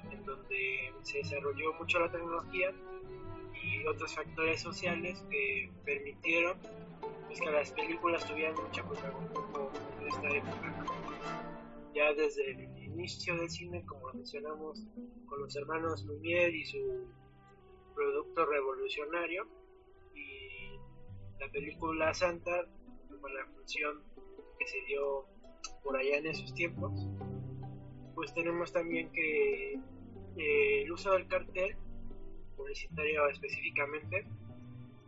en 0.09 0.25
donde 0.25 0.92
se 1.02 1.19
desarrolló 1.19 1.73
mucho 1.75 1.99
la 1.99 2.12
tecnología 2.12 2.73
y 3.61 3.85
otros 3.88 4.14
factores 4.14 4.61
sociales 4.61 5.25
que 5.28 5.69
permitieron 5.85 6.57
pues, 7.26 7.40
que 7.40 7.50
las 7.50 7.73
películas 7.73 8.25
tuvieran 8.28 8.54
mucha 8.54 8.87
protagonismo 8.87 9.73
en 10.00 10.07
esta 10.07 10.28
época. 10.28 10.85
Ya 11.92 12.14
desde 12.14 12.52
el 12.52 12.85
inicio 12.85 13.37
del 13.37 13.50
cine, 13.50 13.85
como 13.85 14.12
mencionamos, 14.12 14.87
con 15.26 15.40
los 15.40 15.57
hermanos 15.57 16.07
Lumière 16.07 16.54
y 16.54 16.64
su 16.64 16.78
producto 17.95 18.47
revolucionario 18.47 19.47
y 20.15 20.79
la 21.39 21.51
película 21.53 22.13
Santa 22.15 22.67
con 23.21 23.35
la 23.35 23.45
función 23.47 24.03
que 24.59 24.67
se 24.67 24.81
dio 24.87 25.27
por 25.83 25.97
allá 25.97 26.19
en 26.19 26.27
esos 26.27 26.55
tiempos. 26.55 26.93
Pues 28.15 28.33
tenemos 28.35 28.73
también 28.73 29.11
que 29.13 29.75
eh, 30.37 30.83
el 30.83 30.93
uso 30.93 31.13
del 31.13 31.27
cartel 31.27 31.77
publicitario 32.57 33.29
específicamente 33.29 34.27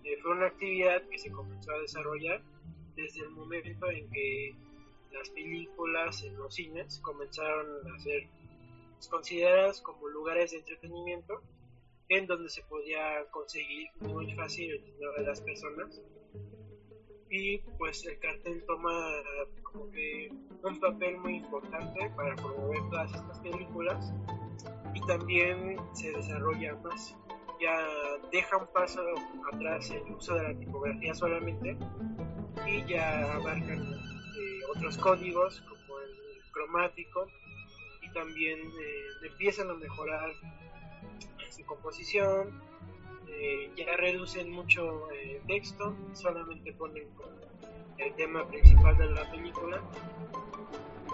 eh, 0.05 0.17
fue 0.23 0.33
una 0.33 0.47
actividad 0.47 1.03
que 1.09 1.19
se 1.19 1.31
comenzó 1.31 1.73
a 1.73 1.79
desarrollar 1.81 2.43
desde 2.97 3.21
el 3.21 3.31
momento 3.31 3.91
en 3.91 4.11
que 4.11 4.55
las 5.13 5.31
películas 5.31 6.23
en 6.25 6.37
los 6.37 6.55
cines 6.55 6.99
comenzaron 7.01 7.67
a 7.93 7.99
ser 7.99 8.29
consideradas 9.09 9.81
como 9.81 10.09
lugares 10.09 10.53
de 10.53 10.59
entretenimiento 10.59 11.43
en 12.13 12.27
donde 12.27 12.51
se 12.51 12.63
podía 12.65 13.25
conseguir 13.31 13.89
muy 14.01 14.35
fácil 14.35 14.85
de 15.17 15.25
las 15.25 15.41
personas. 15.41 16.01
Y 17.31 17.59
pues 17.79 18.05
el 18.05 18.19
cartel 18.19 18.63
toma 18.67 18.93
como 19.63 19.91
que 19.91 20.31
un 20.63 20.79
papel 20.79 21.17
muy 21.19 21.37
importante 21.37 22.11
para 22.15 22.37
promover 22.37 22.81
todas 22.91 23.15
estas 23.15 23.41
películas 23.41 24.13
y 24.95 25.01
también 25.07 25.79
se 25.95 26.13
desarrolla 26.13 26.75
más. 26.77 27.17
Ya 27.59 27.79
deja 28.31 28.59
un 28.59 28.67
paso 28.75 29.01
atrás 29.51 29.91
el 29.91 30.03
uso 30.13 30.35
de 30.35 30.43
la 30.43 30.59
tipografía 30.59 31.15
solamente 31.15 31.79
y 32.67 32.85
ya 32.87 33.37
abarcan 33.37 33.81
eh, 33.81 34.61
otros 34.77 34.99
códigos 34.99 35.63
como 35.63 36.01
el 36.01 36.53
cromático 36.53 37.27
y 38.03 38.13
también 38.13 38.59
eh, 38.59 39.27
empiezan 39.31 39.71
a 39.71 39.75
mejorar 39.75 40.31
su 41.53 41.65
composición, 41.65 42.61
eh, 43.29 43.71
ya 43.77 43.97
reducen 43.97 44.51
mucho 44.51 45.11
el 45.11 45.31
eh, 45.31 45.43
texto, 45.47 45.95
solamente 46.13 46.73
ponen 46.73 47.09
el 47.99 48.15
tema 48.15 48.47
principal 48.49 48.97
de 48.97 49.11
la 49.11 49.31
película 49.31 49.83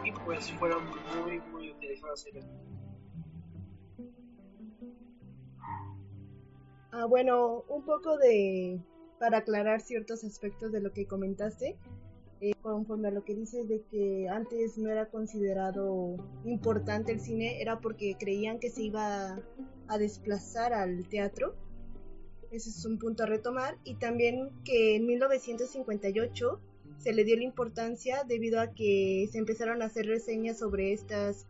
y 0.04 0.12
pues 0.12 0.50
fueron 0.52 0.82
muy 1.22 1.40
muy 1.52 1.70
utilizados 1.70 2.26
en 2.26 2.68
Ah, 6.90 7.04
bueno, 7.04 7.64
un 7.68 7.84
poco 7.84 8.16
de 8.16 8.80
para 9.18 9.38
aclarar 9.38 9.80
ciertos 9.80 10.24
aspectos 10.24 10.72
de 10.72 10.80
lo 10.80 10.92
que 10.92 11.06
comentaste. 11.06 11.76
Eh, 12.40 12.52
conforme 12.62 13.08
a 13.08 13.10
lo 13.10 13.24
que 13.24 13.34
dices 13.34 13.68
de 13.68 13.82
que 13.90 14.28
antes 14.28 14.78
no 14.78 14.88
era 14.90 15.06
considerado 15.06 16.16
importante 16.44 17.10
el 17.10 17.20
cine, 17.20 17.60
era 17.60 17.80
porque 17.80 18.16
creían 18.18 18.60
que 18.60 18.70
se 18.70 18.82
iba 18.82 19.40
a 19.88 19.98
desplazar 19.98 20.72
al 20.72 21.08
teatro. 21.08 21.56
Ese 22.52 22.70
es 22.70 22.84
un 22.84 22.98
punto 22.98 23.24
a 23.24 23.26
retomar. 23.26 23.76
Y 23.82 23.94
también 23.94 24.50
que 24.64 24.96
en 24.96 25.06
1958 25.06 26.60
se 26.98 27.12
le 27.12 27.24
dio 27.24 27.36
la 27.36 27.44
importancia 27.44 28.22
debido 28.24 28.60
a 28.60 28.72
que 28.72 29.28
se 29.32 29.38
empezaron 29.38 29.82
a 29.82 29.86
hacer 29.86 30.06
reseñas 30.06 30.58
sobre 30.58 30.92
estas 30.92 31.46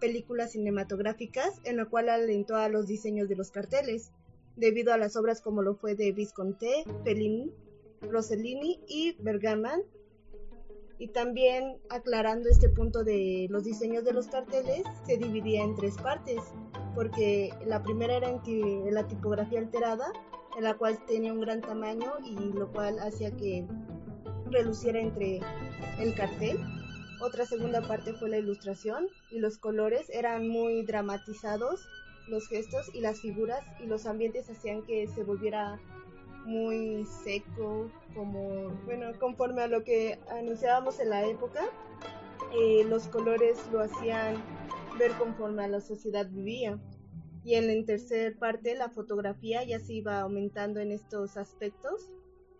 películas 0.00 0.52
cinematográficas, 0.52 1.60
en 1.64 1.76
lo 1.76 1.90
cual 1.90 2.08
alentó 2.08 2.56
a 2.56 2.68
los 2.68 2.86
diseños 2.86 3.28
de 3.28 3.36
los 3.36 3.50
carteles, 3.50 4.12
debido 4.56 4.92
a 4.92 4.98
las 4.98 5.16
obras 5.16 5.40
como 5.40 5.62
lo 5.62 5.74
fue 5.74 5.94
de 5.94 6.12
Visconti, 6.12 6.84
Fellini, 7.04 7.52
Rossellini 8.00 8.80
y 8.88 9.16
Bergaman, 9.20 9.82
y 11.00 11.08
también 11.08 11.78
aclarando 11.88 12.50
este 12.50 12.68
punto 12.68 13.04
de 13.04 13.46
los 13.48 13.64
diseños 13.64 14.04
de 14.04 14.12
los 14.12 14.26
carteles, 14.26 14.82
se 15.06 15.16
dividía 15.16 15.64
en 15.64 15.74
tres 15.74 15.96
partes, 15.96 16.42
porque 16.94 17.54
la 17.64 17.82
primera 17.82 18.16
era 18.16 18.28
en, 18.28 18.94
la 18.94 19.08
tipografía 19.08 19.60
alterada, 19.60 20.12
en 20.58 20.64
la 20.64 20.74
cual 20.74 21.02
tenía 21.06 21.32
un 21.32 21.40
gran 21.40 21.62
tamaño 21.62 22.12
y 22.22 22.36
lo 22.52 22.70
cual 22.70 22.98
hacía 22.98 23.34
que 23.34 23.66
reluciera 24.50 25.00
entre 25.00 25.40
el 25.98 26.14
cartel. 26.14 26.58
Otra 27.22 27.46
segunda 27.46 27.80
parte 27.80 28.12
fue 28.12 28.28
la 28.28 28.36
ilustración 28.36 29.08
y 29.30 29.38
los 29.38 29.56
colores 29.56 30.10
eran 30.10 30.48
muy 30.48 30.84
dramatizados, 30.84 31.80
los 32.28 32.46
gestos 32.46 32.94
y 32.94 33.00
las 33.00 33.22
figuras 33.22 33.62
y 33.82 33.86
los 33.86 34.04
ambientes 34.04 34.50
hacían 34.50 34.82
que 34.82 35.08
se 35.08 35.24
volviera 35.24 35.80
muy 36.44 37.04
seco, 37.04 37.90
como, 38.14 38.70
bueno, 38.84 39.12
conforme 39.18 39.62
a 39.62 39.68
lo 39.68 39.84
que 39.84 40.18
anunciábamos 40.30 41.00
en 41.00 41.10
la 41.10 41.26
época, 41.26 41.64
eh, 42.52 42.84
los 42.84 43.08
colores 43.08 43.58
lo 43.72 43.80
hacían 43.80 44.42
ver 44.98 45.12
conforme 45.12 45.64
a 45.64 45.68
la 45.68 45.80
sociedad 45.80 46.28
vivía. 46.28 46.78
Y 47.44 47.54
en 47.54 47.68
la 47.68 47.86
tercera 47.86 48.36
parte, 48.38 48.74
la 48.74 48.90
fotografía 48.90 49.64
ya 49.64 49.78
se 49.78 49.94
iba 49.94 50.20
aumentando 50.20 50.80
en 50.80 50.92
estos 50.92 51.36
aspectos, 51.36 52.12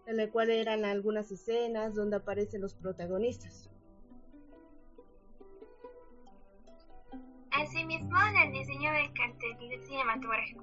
en 0.07 0.21
el 0.21 0.31
cual 0.31 0.51
eran 0.51 0.85
algunas 0.85 1.31
escenas 1.31 1.95
donde 1.95 2.17
aparecen 2.17 2.63
los 2.63 2.75
protagonistas. 2.75 3.71
Asimismo, 7.53 8.17
en 8.29 8.37
el 8.37 8.53
diseño 8.53 8.91
del 8.93 9.13
cartel 9.13 9.59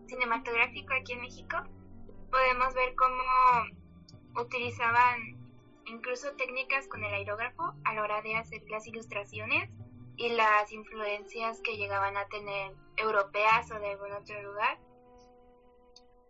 cinematográfico 0.07 0.93
aquí 0.99 1.13
en 1.13 1.21
México, 1.21 1.57
podemos 2.29 2.73
ver 2.73 2.95
cómo 2.95 3.23
utilizaban 4.41 5.37
incluso 5.85 6.33
técnicas 6.33 6.87
con 6.87 7.03
el 7.03 7.13
aerógrafo 7.13 7.73
a 7.85 7.93
la 7.93 8.03
hora 8.03 8.21
de 8.21 8.35
hacer 8.35 8.61
las 8.69 8.85
ilustraciones 8.87 9.69
y 10.17 10.29
las 10.29 10.71
influencias 10.71 11.61
que 11.61 11.77
llegaban 11.77 12.17
a 12.17 12.27
tener 12.27 12.73
europeas 12.97 13.71
o 13.71 13.79
de 13.79 13.91
algún 13.91 14.11
otro 14.11 14.41
lugar. 14.41 14.79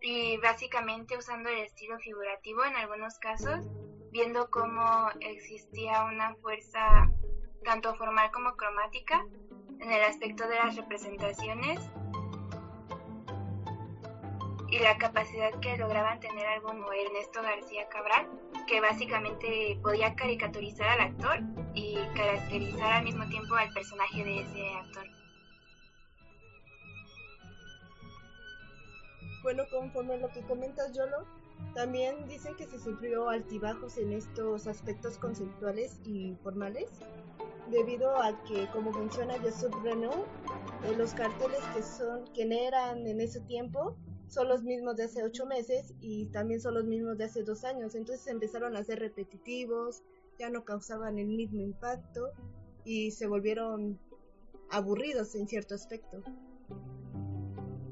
Y 0.01 0.37
básicamente 0.37 1.17
usando 1.17 1.49
el 1.49 1.59
estilo 1.59 1.97
figurativo 1.99 2.63
en 2.65 2.75
algunos 2.75 3.17
casos, 3.17 3.65
viendo 4.11 4.49
cómo 4.51 5.09
existía 5.21 6.03
una 6.03 6.35
fuerza 6.35 7.09
tanto 7.63 7.95
formal 7.95 8.29
como 8.31 8.55
cromática 8.55 9.25
en 9.79 9.91
el 9.91 10.03
aspecto 10.03 10.47
de 10.47 10.55
las 10.55 10.75
representaciones 10.75 11.79
y 14.69 14.79
la 14.79 14.97
capacidad 14.97 15.51
que 15.59 15.77
lograban 15.77 16.19
tener 16.19 16.45
alguno 16.45 16.91
Ernesto 16.91 17.41
García 17.41 17.87
Cabral, 17.87 18.27
que 18.67 18.81
básicamente 18.81 19.79
podía 19.81 20.13
caricaturizar 20.15 20.87
al 20.89 21.11
actor 21.11 21.39
y 21.73 21.95
caracterizar 22.15 22.93
al 22.93 23.03
mismo 23.03 23.27
tiempo 23.29 23.55
al 23.55 23.71
personaje 23.73 24.23
de 24.23 24.41
ese 24.41 24.69
actor. 24.75 25.07
Bueno, 29.43 29.63
conforme 29.71 30.15
a 30.15 30.17
lo 30.17 30.29
que 30.29 30.41
comentas, 30.41 30.93
Yolo, 30.93 31.25
también 31.73 32.27
dicen 32.27 32.55
que 32.55 32.65
se 32.65 32.79
sufrió 32.79 33.29
altibajos 33.29 33.97
en 33.97 34.11
estos 34.11 34.67
aspectos 34.67 35.17
conceptuales 35.17 36.01
y 36.03 36.35
formales, 36.43 36.89
debido 37.69 38.21
a 38.21 38.43
que, 38.43 38.67
como 38.71 38.91
menciona 38.91 39.35
Joseph 39.39 39.73
Renault, 39.83 40.25
eh, 40.85 40.95
los 40.97 41.13
carteles 41.13 41.61
que 41.73 41.83
son, 41.83 42.25
que 42.33 42.43
eran 42.67 43.07
en 43.07 43.21
ese 43.21 43.39
tiempo 43.41 43.95
son 44.27 44.47
los 44.47 44.63
mismos 44.63 44.97
de 44.97 45.03
hace 45.05 45.23
ocho 45.23 45.45
meses 45.45 45.93
y 46.01 46.27
también 46.27 46.59
son 46.59 46.73
los 46.75 46.85
mismos 46.85 47.17
de 47.17 47.25
hace 47.25 47.43
dos 47.43 47.63
años. 47.63 47.95
Entonces 47.95 48.27
empezaron 48.27 48.75
a 48.75 48.83
ser 48.83 48.99
repetitivos, 48.99 50.03
ya 50.37 50.49
no 50.49 50.63
causaban 50.63 51.17
el 51.17 51.27
mismo 51.27 51.61
impacto 51.61 52.31
y 52.83 53.11
se 53.11 53.27
volvieron 53.27 53.99
aburridos 54.69 55.35
en 55.35 55.47
cierto 55.47 55.75
aspecto. 55.75 56.23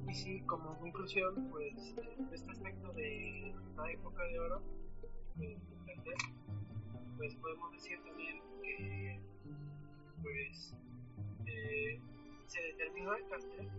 Y 0.08 0.14
sí, 0.14 0.42
como 0.42 0.78
conclusión, 0.80 1.50
pues 1.52 1.96
este 2.32 2.52
aspecto 2.52 2.94
de 2.94 3.54
la 3.78 3.92
época 3.92 4.24
de 4.24 4.40
oro, 4.40 4.62
pues, 5.38 5.58
pues 7.18 7.36
podemos 7.36 7.72
decir 7.72 7.98
también 8.04 8.42
que 8.62 9.20
pues 10.22 10.74
eh, 11.46 12.00
se 12.48 12.62
determinó 12.62 13.14
el 13.16 13.28
cartel 13.28 13.70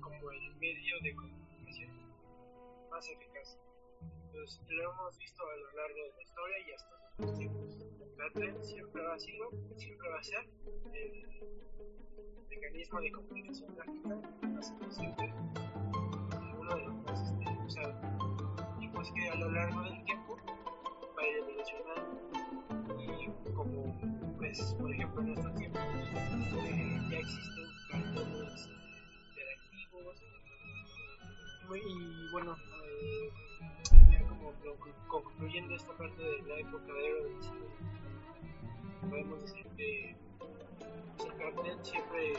como 0.00 0.30
el 0.30 0.54
medio 0.60 1.00
de 1.02 1.14
más 2.90 3.08
eficaz. 3.08 3.58
Pues 4.32 4.60
lo 4.68 4.92
hemos 4.92 5.18
visto 5.18 5.42
a 5.42 5.56
lo 5.56 5.72
largo 5.72 5.96
de 5.96 6.12
la 6.16 6.22
historia 6.22 6.56
y 6.66 6.72
hasta 6.72 6.90
los 7.18 7.38
tiempos. 7.38 7.78
El 8.00 8.16
cartel 8.16 8.64
siempre 8.64 9.06
ha 9.06 9.18
sido, 9.18 9.50
siempre 9.76 10.08
va 10.08 10.18
a 10.18 10.22
ser 10.22 10.48
el 10.92 11.26
mecanismo 12.48 13.00
de 13.00 13.12
comunicación 13.12 13.74
gráfica 13.74 14.16
más 14.48 14.70
eficiente, 14.70 15.34
uno 16.58 16.74
de 16.74 16.82
los 16.82 16.94
más 17.04 17.20
este, 17.22 17.64
usados. 17.64 17.96
Y 18.80 18.88
pues 18.88 19.10
que 19.12 19.28
a 19.28 19.34
lo 19.36 19.50
largo 19.50 19.82
del 19.82 20.04
tiempo 20.04 20.36
va 20.36 21.22
a 21.22 21.26
ir 21.26 21.36
evolucionando 21.36 22.20
y 22.98 23.52
como 23.52 24.36
pues 24.38 24.74
por 24.78 24.92
ejemplo 24.92 25.20
en 25.22 25.28
estos 25.28 25.54
tiempos 25.54 25.82
eh, 25.82 26.98
ya 27.10 27.18
existen 27.18 27.64
carteles 27.90 28.68
interactivos 29.28 30.22
y 31.76 32.32
bueno 32.32 32.56
eh, 32.56 32.69
como 34.28 34.54
concluyendo 35.08 35.74
esta 35.74 35.96
parte 35.96 36.22
de 36.22 36.42
la 36.42 36.58
época 36.60 36.92
de 36.92 37.12
oro 37.12 37.24
del 37.24 37.42
cine 37.42 37.66
podemos 39.08 39.42
decir 39.42 39.66
que 39.76 40.10
el 40.10 41.36
cartel 41.38 41.78
siempre 41.82 42.34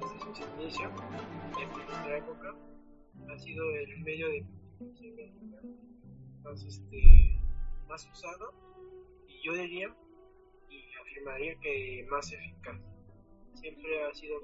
desde 0.00 0.34
su 0.34 0.60
inicio 0.60 0.90
en 1.60 1.68
nuestra 1.86 2.18
época 2.18 2.54
ha 3.28 3.38
sido 3.38 3.64
el 3.76 4.00
medio 4.00 4.28
de 4.28 4.46
más 6.42 6.64
este 6.64 7.40
más 7.88 8.06
usado 8.06 8.52
y 9.28 9.46
yo 9.46 9.52
diría 9.54 9.94
afirmaría 11.20 11.54
que 11.60 12.06
más 12.10 12.32
eficaz. 12.32 12.80
Siempre 13.54 14.04
ha 14.04 14.14
sido 14.14 14.40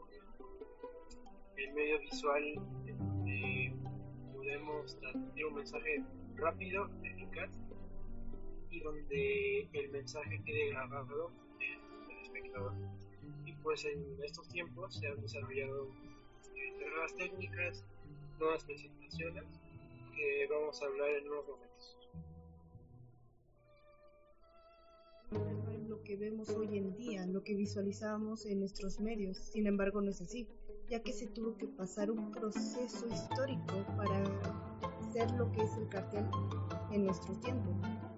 el 1.56 1.72
medio 1.72 1.98
visual 2.00 2.42
podemos 4.46 4.96
transmitir 5.00 5.46
un 5.46 5.54
mensaje 5.56 6.04
rápido, 6.36 6.88
eficaz 7.02 7.50
y 8.70 8.80
donde 8.80 9.68
el 9.72 9.88
mensaje 9.90 10.40
quede 10.44 10.68
grabado 10.70 11.32
en 11.58 12.10
el 12.12 12.22
espectador. 12.22 12.72
Y 13.44 13.52
pues 13.54 13.84
en 13.86 14.22
estos 14.22 14.48
tiempos 14.48 14.94
se 14.94 15.08
han 15.08 15.20
desarrollado 15.20 15.90
este, 16.54 16.88
nuevas 16.88 17.16
técnicas, 17.16 17.84
nuevas 18.38 18.64
presentaciones 18.64 19.44
que 20.14 20.46
vamos 20.48 20.80
a 20.80 20.86
hablar 20.86 21.10
en 21.10 21.28
unos 21.28 21.48
momentos. 21.48 22.05
Lo 25.96 26.02
que 26.02 26.16
vemos 26.16 26.50
hoy 26.50 26.76
en 26.76 26.94
día, 26.94 27.24
lo 27.24 27.42
que 27.42 27.54
visualizamos 27.54 28.44
en 28.44 28.60
nuestros 28.60 29.00
medios. 29.00 29.38
Sin 29.38 29.66
embargo, 29.66 30.02
no 30.02 30.10
es 30.10 30.20
así, 30.20 30.46
ya 30.90 31.00
que 31.00 31.14
se 31.14 31.26
tuvo 31.26 31.56
que 31.56 31.66
pasar 31.66 32.10
un 32.10 32.32
proceso 32.32 33.06
histórico 33.08 33.74
para 33.96 34.22
ser 35.10 35.30
lo 35.32 35.50
que 35.52 35.62
es 35.62 35.74
el 35.78 35.88
cartel 35.88 36.26
en 36.92 37.06
nuestro 37.06 37.34
tiempo. 37.36 37.70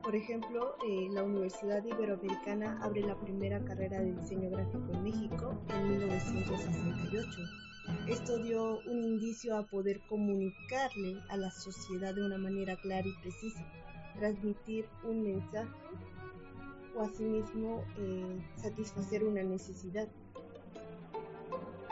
Por 0.02 0.16
ejemplo, 0.16 0.74
eh, 0.88 1.08
la 1.12 1.22
Universidad 1.22 1.84
Iberoamericana 1.84 2.80
abre 2.82 3.02
la 3.02 3.18
primera 3.20 3.64
carrera 3.64 4.00
de 4.00 4.12
diseño 4.12 4.50
gráfico 4.50 4.90
en 4.92 5.04
México 5.04 5.54
en 5.68 5.90
1968. 5.90 7.30
Esto 8.08 8.42
dio 8.42 8.80
un 8.86 9.04
indicio 9.04 9.56
a 9.56 9.62
poder 9.62 10.00
comunicarle 10.08 11.20
a 11.28 11.36
la 11.36 11.52
sociedad 11.52 12.12
de 12.12 12.26
una 12.26 12.38
manera 12.38 12.74
clara 12.74 13.06
y 13.06 13.14
precisa, 13.22 13.64
transmitir 14.18 14.88
un 15.04 15.22
mensaje 15.22 15.87
o 16.98 17.02
asimismo 17.02 17.84
eh, 17.96 18.40
satisfacer 18.56 19.24
una 19.24 19.42
necesidad. 19.42 20.08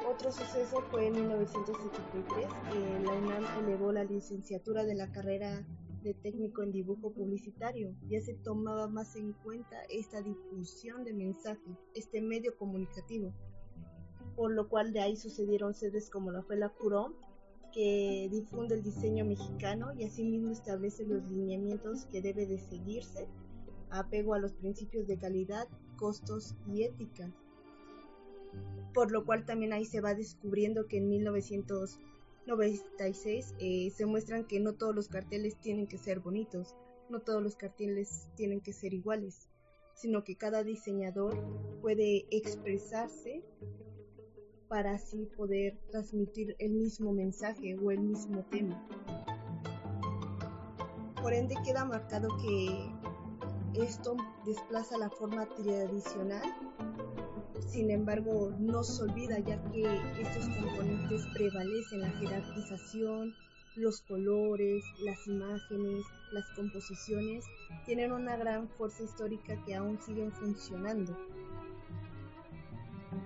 Otro 0.09 0.33
suceso 0.33 0.83
fue 0.91 1.07
en 1.07 1.15
1973, 1.15 2.47
que 2.73 3.05
la 3.05 3.13
UNAM 3.13 3.45
elevó 3.65 3.93
la 3.93 4.05
licenciatura 4.05 4.85
de 4.85 4.95
la 4.95 5.11
carrera 5.13 5.65
de 6.03 6.15
técnico 6.15 6.63
en 6.63 6.73
dibujo 6.73 7.11
publicitario. 7.13 7.95
Ya 8.09 8.21
se 8.21 8.35
tomaba 8.35 8.89
más 8.89 9.17
en 9.17 9.33
cuenta 9.33 9.77
esta 9.89 10.23
difusión 10.23 11.05
de 11.05 11.13
mensaje, 11.13 11.77
este 11.95 12.21
medio 12.21 12.57
comunicativo, 12.57 13.33
por 14.37 14.53
lo 14.53 14.69
cual 14.69 14.93
de 14.93 15.01
ahí 15.01 15.17
sucedieron 15.17 15.75
sedes 15.75 16.11
como 16.11 16.31
la 16.31 16.43
fue 16.43 16.57
la 16.57 16.69
CUROM, 16.69 17.15
que 17.73 18.29
difunde 18.31 18.77
el 18.77 18.83
diseño 18.83 19.25
mexicano 19.25 19.93
y 19.93 20.05
asimismo 20.05 20.51
establece 20.51 21.05
los 21.05 21.23
lineamientos 21.29 22.07
que 22.07 22.23
debe 22.23 22.47
de 22.47 22.59
seguirse 22.59 23.27
apego 23.91 24.35
a 24.35 24.39
los 24.39 24.53
principios 24.53 25.07
de 25.07 25.19
calidad, 25.19 25.69
costos 25.97 26.55
y 26.67 26.85
ética. 26.85 27.31
Por 28.95 29.13
lo 29.13 29.25
cual 29.25 29.45
también 29.45 29.73
ahí 29.73 29.85
se 29.85 30.01
va 30.01 30.15
descubriendo 30.15 30.87
que 30.87 30.99
en 30.99 31.09
1996 31.09 33.55
eh, 33.59 33.91
se 33.91 34.07
muestran 34.07 34.47
que 34.47 34.61
no 34.61 34.75
todos 34.75 34.95
los 34.95 35.09
carteles 35.09 35.57
tienen 35.61 35.87
que 35.87 35.99
ser 35.99 36.21
bonitos, 36.21 36.77
no 37.11 37.21
todos 37.21 37.43
los 37.43 37.57
carteles 37.57 38.29
tienen 38.37 38.61
que 38.61 38.73
ser 38.73 38.95
iguales, 38.95 39.49
sino 39.95 40.25
que 40.25 40.37
cada 40.37 40.63
diseñador 40.63 41.37
puede 41.81 42.27
expresarse 42.31 43.43
para 44.69 44.95
así 44.95 45.27
poder 45.37 45.79
transmitir 45.91 46.57
el 46.59 46.73
mismo 46.73 47.13
mensaje 47.13 47.77
o 47.77 47.91
el 47.91 48.01
mismo 48.01 48.45
tema. 48.51 48.87
Por 51.23 51.33
ende 51.33 51.55
queda 51.65 51.85
marcado 51.85 52.29
que 52.39 52.91
esto 53.83 54.17
desplaza 54.45 54.97
la 54.97 55.11
forma 55.11 55.47
tradicional, 55.47 56.43
sin 57.69 57.91
embargo 57.91 58.53
no 58.59 58.83
se 58.83 59.03
olvida 59.03 59.39
ya 59.41 59.63
que 59.71 59.83
estos 60.21 60.49
componentes 60.49 61.27
prevalecen 61.35 62.01
la 62.01 62.11
jerarquización, 62.11 63.35
los 63.77 64.01
colores, 64.03 64.83
las 65.01 65.27
imágenes, 65.27 66.05
las 66.33 66.45
composiciones, 66.57 67.45
tienen 67.85 68.13
una 68.13 68.37
gran 68.37 68.69
fuerza 68.71 69.03
histórica 69.03 69.63
que 69.65 69.75
aún 69.75 70.01
siguen 70.01 70.33
funcionando. 70.33 71.15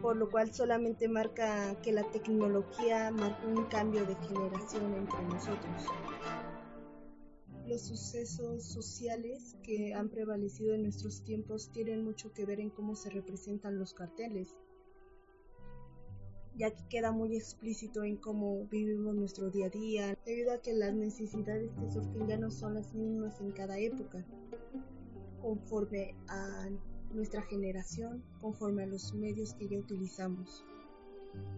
Por 0.02 0.16
lo 0.16 0.30
cual 0.30 0.52
solamente 0.52 1.08
marca 1.08 1.80
que 1.82 1.92
la 1.92 2.04
tecnología 2.10 3.10
marca 3.10 3.46
un 3.46 3.64
cambio 3.66 4.04
de 4.04 4.16
generación 4.16 4.94
entre 4.94 5.22
nosotros 5.24 5.86
los 7.70 7.82
sucesos 7.82 8.64
sociales 8.64 9.56
que 9.62 9.94
han 9.94 10.08
prevalecido 10.08 10.74
en 10.74 10.82
nuestros 10.82 11.22
tiempos 11.22 11.70
tienen 11.70 12.02
mucho 12.04 12.32
que 12.32 12.44
ver 12.44 12.58
en 12.58 12.68
cómo 12.68 12.96
se 12.96 13.10
representan 13.10 13.78
los 13.78 13.94
carteles, 13.94 14.56
ya 16.56 16.72
que 16.72 16.82
queda 16.88 17.12
muy 17.12 17.36
explícito 17.36 18.02
en 18.02 18.16
cómo 18.16 18.66
vivimos 18.66 19.14
nuestro 19.14 19.50
día 19.50 19.66
a 19.66 19.70
día, 19.70 20.18
debido 20.26 20.52
a 20.52 20.60
que 20.60 20.72
las 20.72 20.92
necesidades 20.92 21.70
que 21.78 21.88
surgen 21.92 22.26
ya 22.26 22.38
no 22.38 22.50
son 22.50 22.74
las 22.74 22.92
mismas 22.92 23.40
en 23.40 23.52
cada 23.52 23.78
época, 23.78 24.26
conforme 25.40 26.16
a 26.26 26.68
nuestra 27.14 27.42
generación, 27.42 28.24
conforme 28.40 28.82
a 28.82 28.86
los 28.86 29.14
medios 29.14 29.54
que 29.54 29.68
ya 29.68 29.78
utilizamos. 29.78 30.64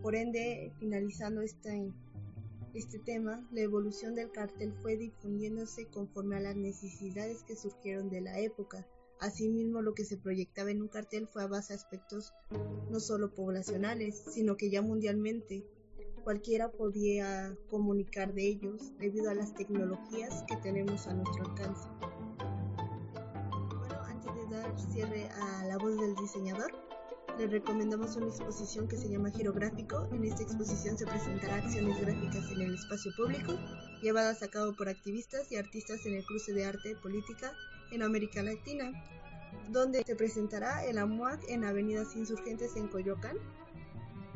Por 0.02 0.14
ende, 0.14 0.74
finalizando 0.78 1.40
esta 1.40 1.74
este 2.74 2.98
tema, 2.98 3.46
la 3.52 3.60
evolución 3.60 4.14
del 4.14 4.30
cartel 4.30 4.72
fue 4.80 4.96
difundiéndose 4.96 5.86
conforme 5.86 6.36
a 6.36 6.40
las 6.40 6.56
necesidades 6.56 7.42
que 7.42 7.56
surgieron 7.56 8.08
de 8.08 8.22
la 8.22 8.38
época. 8.38 8.86
Asimismo, 9.20 9.82
lo 9.82 9.94
que 9.94 10.04
se 10.04 10.16
proyectaba 10.16 10.70
en 10.70 10.82
un 10.82 10.88
cartel 10.88 11.28
fue 11.28 11.42
a 11.42 11.46
base 11.46 11.74
de 11.74 11.78
aspectos 11.78 12.32
no 12.90 12.98
solo 12.98 13.34
poblacionales, 13.34 14.24
sino 14.32 14.56
que 14.56 14.70
ya 14.70 14.82
mundialmente, 14.82 15.64
cualquiera 16.24 16.70
podía 16.70 17.56
comunicar 17.68 18.32
de 18.32 18.48
ellos 18.48 18.92
debido 18.98 19.30
a 19.30 19.34
las 19.34 19.54
tecnologías 19.54 20.44
que 20.48 20.56
tenemos 20.56 21.06
a 21.06 21.14
nuestro 21.14 21.44
alcance. 21.44 21.88
Bueno, 23.78 24.02
antes 24.04 24.34
de 24.34 24.56
dar 24.56 24.80
cierre 24.92 25.28
a 25.28 25.66
la 25.66 25.76
voz 25.78 26.00
del 26.00 26.14
diseñador, 26.14 26.72
les 27.42 27.50
recomendamos 27.50 28.14
una 28.14 28.26
exposición 28.26 28.86
que 28.86 28.96
se 28.96 29.08
llama 29.08 29.32
Girográfico. 29.32 30.06
En 30.12 30.22
esta 30.24 30.44
exposición 30.44 30.96
se 30.96 31.06
presentará 31.06 31.56
acciones 31.56 32.00
gráficas 32.00 32.48
en 32.52 32.60
el 32.60 32.74
espacio 32.74 33.10
público, 33.16 33.58
llevadas 34.00 34.44
a 34.44 34.48
cabo 34.48 34.76
por 34.76 34.88
activistas 34.88 35.50
y 35.50 35.56
artistas 35.56 36.06
en 36.06 36.14
el 36.14 36.24
cruce 36.24 36.52
de 36.52 36.66
arte 36.66 36.92
y 36.92 36.94
política 36.94 37.52
en 37.90 38.04
América 38.04 38.44
Latina, 38.44 38.92
donde 39.70 40.04
se 40.04 40.14
presentará 40.14 40.84
el 40.84 40.98
AMUAC 40.98 41.42
en 41.48 41.64
Avenidas 41.64 42.14
Insurgentes 42.14 42.76
en 42.76 42.86
Coyoacán. 42.86 43.36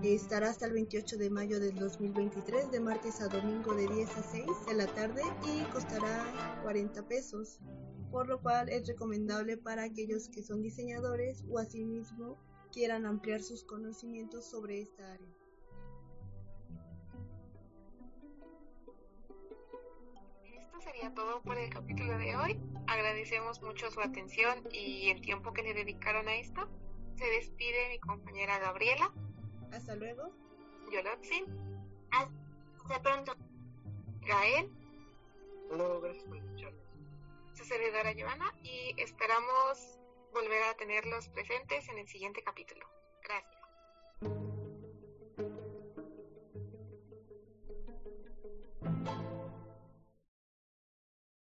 Estará 0.03 0.51
hasta 0.51 0.67
el 0.67 0.73
28 0.73 1.17
de 1.17 1.31
mayo 1.31 1.61
del 1.61 1.77
2023, 1.77 2.73
de 2.73 2.81
martes 2.81 3.21
a 3.21 3.29
domingo 3.29 3.73
de 3.75 3.87
10 3.87 4.17
a 4.17 4.23
6 4.25 4.47
de 4.67 4.75
la 4.75 4.87
tarde 4.87 5.23
y 5.47 5.63
costará 5.73 6.61
40 6.65 7.07
pesos, 7.07 7.61
por 8.11 8.27
lo 8.27 8.41
cual 8.41 8.69
es 8.69 8.89
recomendable 8.89 9.57
para 9.57 9.85
aquellos 9.85 10.29
que 10.29 10.43
son 10.43 10.61
diseñadores 10.61 11.45
o 11.49 11.61
asimismo 11.61 12.37
quieran 12.77 13.07
ampliar 13.07 13.41
sus 13.41 13.65
conocimientos 13.65 14.45
sobre 14.45 14.83
esta 14.83 15.11
área. 15.11 15.29
Esto 20.45 20.81
sería 20.83 21.15
todo 21.15 21.41
por 21.41 21.57
el 21.57 21.71
capítulo 21.71 22.19
de 22.19 22.37
hoy. 22.37 22.61
Agradecemos 22.87 23.63
mucho 23.63 23.91
su 23.91 23.99
atención 24.03 24.63
y 24.71 25.09
el 25.09 25.23
tiempo 25.23 25.55
que 25.55 25.63
le 25.63 25.73
dedicaron 25.73 26.29
a 26.29 26.37
esto. 26.37 26.69
Se 27.17 27.25
despide 27.25 27.89
mi 27.89 27.99
compañera 27.99 28.59
Gabriela. 28.59 29.11
Hasta 29.73 29.97
luego. 29.97 30.31
Yolotzi. 30.93 31.47
Hasta 32.11 33.03
pronto. 33.03 33.35
Gael. 34.21 34.71
Hola, 35.71 35.99
gracias 36.03 36.25
por 36.25 36.37
escucharnos. 36.37 36.83
Su 37.55 37.65
servidora 37.65 38.13
Joana 38.15 38.53
y 38.63 38.95
esperamos 38.99 39.96
volver 40.37 40.63
a 40.65 40.75
tenerlos 40.75 41.29
presentes 41.29 41.89
en 41.89 41.99
el 41.99 42.09
siguiente 42.09 42.43
capítulo. 42.43 42.87
Gracias. 43.23 43.56